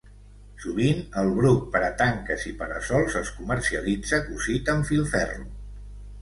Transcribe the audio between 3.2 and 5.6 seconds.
es comercialitza cosit amb filferro.